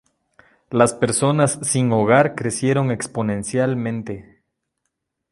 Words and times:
Las 0.71 0.95
personas 0.95 1.59
sin 1.61 1.91
hogar 1.91 2.33
crecieron 2.33 2.89
exponencialmente. 2.89 4.41